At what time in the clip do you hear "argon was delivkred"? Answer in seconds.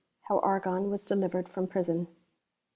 0.39-1.47